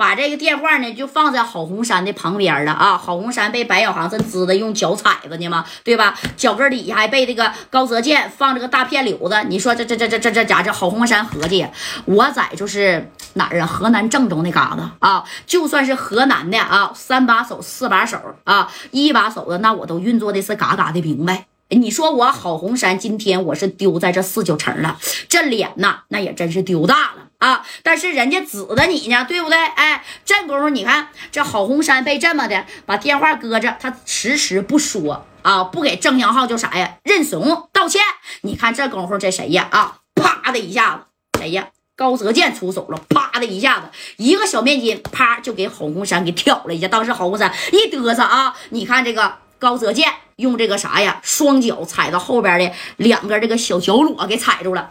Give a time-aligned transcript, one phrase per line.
[0.00, 2.96] 把这个电话呢就放在郝红山的旁边了啊。
[2.96, 6.18] 郝红山被白小航这滋的用脚踩着呢嘛，对吧？
[6.38, 9.36] 脚跟底下还被这个高泽健放这个大片柳子。
[9.48, 11.66] 你说这这这这这这家这郝红山合计，
[12.06, 13.66] 我在就是哪儿啊？
[13.66, 21.49] 河南郑州那嘎达啊，就算是河南的啊，三把手四把手啊，一把手的那我都运作的是嘎嘎的明白。
[21.76, 24.98] 你说我郝红山今天我是丢在这四九城了，
[25.28, 27.64] 这脸呐，那也真是丢大了啊！
[27.84, 29.56] 但是人家指的你呢，对不对？
[29.56, 36.96] 哎，这功夫你看这郝红山被这么的把电话搁着，他迟迟不说啊，不给郑祥浩就啥呀？
[37.04, 38.02] 认怂道歉。
[38.40, 39.68] 你看这功夫这谁呀？
[39.70, 41.68] 啊，啪的一下子，谁呀？
[41.94, 46.88] 高泽健出手了，啪的一下子，一个小面筋，啪就给郝红山给挑了一下。
[46.88, 49.34] 当时郝红山一嘚瑟啊，你看这个。
[49.60, 54.90] 高泽健用这个啥呀，双脚踩到后边的两个这个小脚裸给踩住了。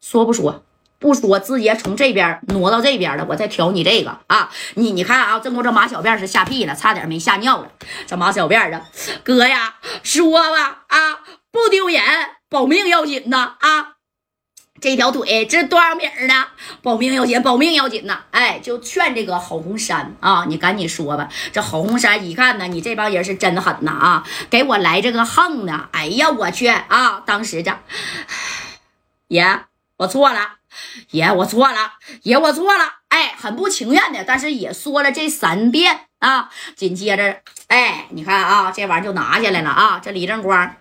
[0.00, 0.64] 说不说？
[1.00, 3.26] 不说，直接从这边挪到这边了。
[3.28, 7.70] 我再挑你这个啊，你你看啊，正够这马小辫是吓屁了，差点没吓尿了。
[8.06, 8.86] 这马小辫啊，
[9.22, 12.00] 哥呀，说吧啊，不丢人，
[12.48, 13.93] 保命要紧呐啊。
[14.80, 16.46] 这条腿这多少米呢？
[16.82, 18.24] 保命要紧，保命要紧呐！
[18.32, 21.28] 哎，就劝这个郝红山啊，你赶紧说吧。
[21.52, 25.88] 这郝红山一看呢，你这帮人是真狠呐啊，给我来这个横呢！
[25.92, 27.22] 哎呀，我去啊！
[27.24, 27.78] 当时这
[29.28, 29.64] 爷，
[29.96, 30.56] 我错了，
[31.12, 31.94] 爷，我错了，
[32.24, 32.96] 爷，我错了。
[33.08, 36.50] 哎，很不情愿的，但是也说了这三遍啊。
[36.76, 40.00] 紧接着，哎，你看啊，这玩意就拿下来了啊。
[40.02, 40.76] 这李正光，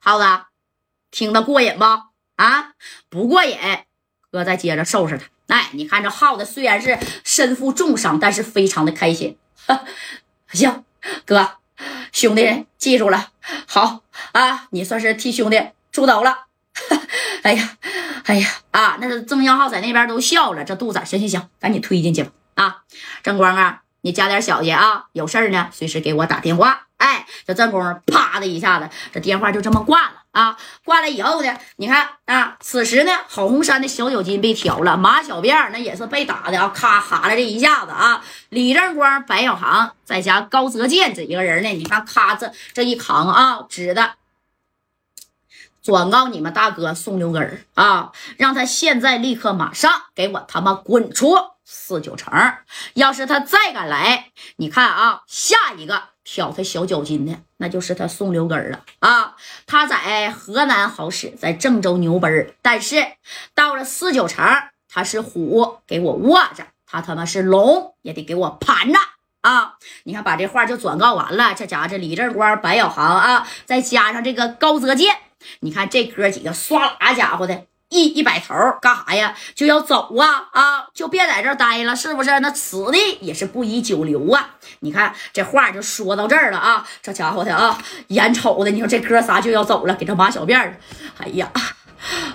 [0.00, 0.24] 耗子，
[1.10, 2.09] 听得过瘾不？
[2.40, 2.72] 啊，
[3.10, 3.58] 不过瘾，
[4.30, 5.24] 哥再接着收拾他。
[5.54, 9.36] 哎，你看这耗子虽然是身负重伤，但是非常的开心。
[10.50, 10.84] 行，
[11.26, 11.58] 哥，
[12.12, 13.28] 兄弟记住了。
[13.66, 14.00] 好
[14.32, 15.60] 啊，你算是替兄弟
[15.92, 16.46] 出头了。
[17.44, 17.76] 哎呀，
[18.24, 20.64] 哎呀，啊，那是曾祥浩在那边都笑了。
[20.64, 22.30] 这肚子，行行行，赶紧推进去吧。
[22.54, 22.84] 啊，
[23.22, 26.86] 正光啊，你加点小心啊，有事呢，随时给我打电话。
[27.30, 30.12] 哎，这正光啪的一下子，这电话就这么挂了。
[30.30, 44.12] 啊，挂了以后呢，你看啊，此时呢，郝红山的小脚筋被挑了，马小辫那也是被打的啊，咔哈了这一下子啊，李正光、白小航再加高泽健这一个人呢，你看咔这这一扛啊，指的
[45.82, 51.34] 转告你们大哥宋留根啊，让他现在立刻马上给我他妈滚出
[51.72, 52.32] 四九城，
[52.94, 56.10] 要是他再敢来，你看啊，下一个。
[56.22, 59.34] 挑他小脚筋的，那就是他宋留根了啊！
[59.66, 63.04] 他在河南好使，在郑州牛奔但是
[63.52, 64.44] 到了四九城，
[64.88, 68.98] 他是虎，给我卧着；他他妈是龙，也得给我盘着
[69.40, 69.74] 啊！
[70.04, 71.52] 你看，把这话就转告完了。
[71.54, 75.16] 这家伙，这李正光、白小航啊，再加上这个高泽健，
[75.60, 77.64] 你看这哥几个唰啦家伙的。
[77.90, 79.34] 一一摆头干啥呀？
[79.54, 80.86] 就要走啊啊！
[80.94, 82.40] 就别在这待了，是不是？
[82.40, 84.50] 那此地也是不宜久留啊！
[84.80, 86.86] 你看这话就说到这儿了啊！
[87.02, 87.76] 这家伙的啊，
[88.08, 90.78] 眼瞅的，你说这哥仨就要走了，给他马小辫儿，
[91.18, 91.50] 哎呀！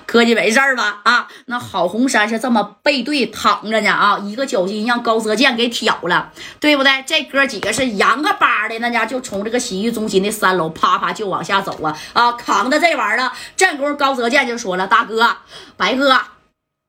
[0.06, 1.00] 科技没事吧？
[1.04, 7.04] 啊，那郝红山是这么背对躺着呢啊，一个脚心让高泽健给挑了，对不对？
[7.06, 13.32] 这哥几个是扬个巴的，那家就从这个洗浴中心的三楼啪啪就往下走啊啊，扛着这玩意儿了。
[13.56, 15.36] 这功夫高泽健就说了：“大哥，
[15.76, 16.20] 白哥，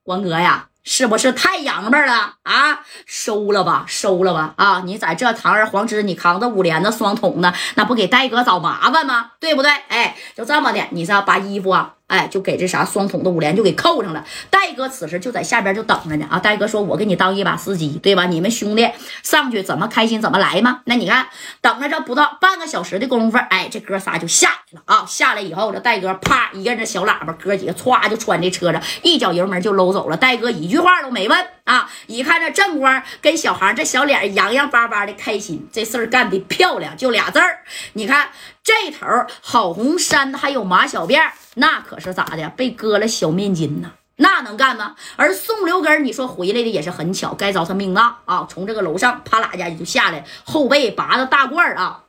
[0.06, 2.80] 王哥呀。”是不是太洋巴了啊？
[3.06, 4.82] 收了吧，收了吧啊！
[4.86, 9.32] 你在这堂而皇之，你扛着五连的双筒子，那不给戴哥找麻烦吗？
[9.42, 9.70] 对不对？
[9.90, 14.24] 哎，就这么的，你是把衣服啊，哎，就给这啥双筒的五连就给扣上了。
[14.50, 16.40] 戴哥此时就在下边就等着呢啊！
[16.40, 18.28] 戴哥说：“我给你当一把司机，对吧？
[18.28, 18.88] 你们兄弟
[19.24, 21.28] 上去怎么开心怎么来嘛。”那你看，
[21.60, 25.04] 等着这不到半个小时的功夫，哎，这哥仨就下去了啊！
[25.08, 30.16] 下来以后，这戴哥啪一摁这小喇叭，哥几个歘就窜这车上，一脚油门就搂走了。
[30.16, 30.68] 戴哥一。
[30.68, 31.90] 句话都没问啊！
[32.08, 37.60] 一看这正光跟小航这小脸洋洋巴巴的开心，这事儿干的漂亮，就俩字儿。
[37.92, 38.30] 你看
[38.64, 39.06] 这头
[39.42, 42.50] 郝红山还有马小辫，那可是咋的？
[42.52, 44.96] 被割了小面筋呢，那能干吗？
[45.18, 48.48] 而宋留根，你说回来的也是很巧，该遭他命大啊！
[48.50, 52.04] 从这个楼上啪啦一下就下来，后背拔的大褂啊，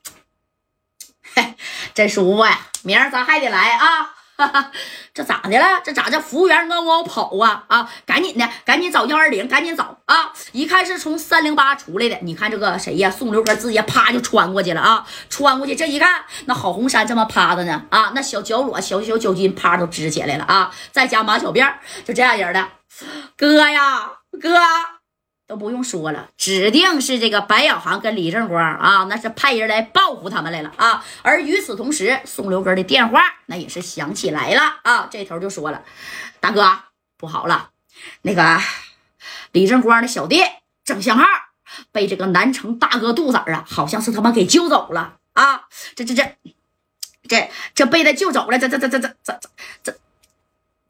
[1.34, 1.54] 嘿，
[1.94, 2.60] 真舒服呀！
[2.82, 4.14] 明儿咱还得来啊！
[4.38, 4.70] 哈哈，
[5.12, 5.80] 这咋的了？
[5.82, 7.90] 这咋这服务员嗷嗷跑啊啊！
[8.06, 10.32] 赶紧的，赶紧找幺二零，赶紧找啊！
[10.52, 13.10] 一看是从三零八出来的，你看这个谁呀？
[13.10, 15.04] 宋留哥直接啪就穿过去了啊！
[15.28, 18.12] 穿过去，这一看，那郝红山这么趴着呢啊！
[18.14, 20.72] 那小脚裸、小小脚筋啪都支起来了啊！
[20.92, 21.74] 再加马小辫
[22.04, 22.68] 就这样人的，
[23.36, 24.97] 哥呀，哥。
[25.48, 31.02] 都不用说了，指定是这个白小航跟李正光啊，那是派人来报复他们来了啊。
[31.22, 35.08] 而与此同时，宋留根的电话那也是响起来了啊。
[35.10, 35.82] 这头就说了，
[36.38, 36.80] 大哥
[37.16, 37.70] 不好了，
[38.22, 38.60] 那个
[39.52, 40.44] 李正光的小弟
[40.84, 41.24] 郑相浩
[41.92, 45.66] 被这个南城大哥杜子啊，好像是他妈给救走了啊！
[45.96, 46.36] 这这这
[47.26, 49.40] 这这被他救走了，这这这这这这
[49.82, 49.98] 这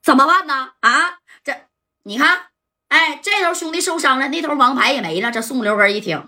[0.02, 0.72] 怎么办呢？
[0.80, 1.54] 啊，这
[2.02, 2.46] 你看，
[2.88, 5.30] 哎，这头兄弟受伤了，那头王牌也没了。
[5.30, 6.26] 这宋六根一听，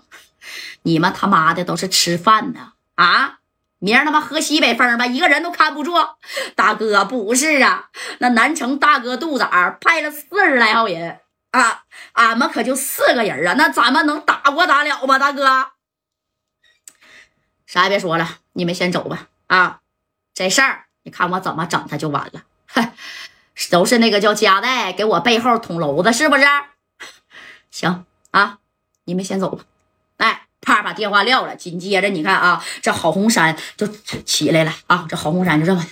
[0.83, 2.59] 你们他妈的都是吃饭的
[2.95, 3.39] 啊！
[3.79, 5.93] 明儿他妈喝西北风吧，一个人都看不住。
[6.55, 11.19] 大哥不是啊，那南城大哥杜子儿派了四十来号人
[11.49, 15.17] 啊，俺们可就四个人啊，那咱们能打过打了吗？
[15.17, 15.71] 大哥，
[17.65, 19.29] 啥也别说了，你们先走吧。
[19.47, 19.79] 啊，
[20.35, 22.43] 这事儿你看我怎么整他就完了。
[23.69, 26.43] 都是那个叫加代给我背后捅娄子，是不是？
[27.69, 28.57] 行啊，
[29.05, 29.63] 你们先走吧。
[30.17, 30.47] 哎。
[30.63, 31.55] 啪，把电话撂了。
[31.55, 35.83] 紧接着，你看啊，这郝红山就起来了啊，这郝红山就这么。